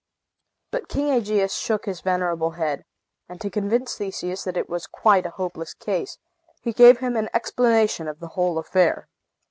But 0.71 0.87
King 0.87 1.09
Aegeus 1.11 1.53
shook 1.53 1.85
his 1.85 2.01
venerable 2.01 2.53
head, 2.57 2.85
and 3.29 3.39
to 3.39 3.51
convince 3.51 3.93
Theseus 3.99 4.43
that 4.45 4.57
it 4.57 4.67
was 4.67 4.87
quite 4.87 5.27
a 5.27 5.37
hopeless 5.37 5.75
case, 5.75 6.17
he 6.63 6.71
gave 6.73 6.97
him 6.97 7.15
an 7.15 7.29
explanation 7.35 8.07
of 8.07 8.19
the 8.19 8.29
whole 8.29 8.57
affair. 8.57 9.09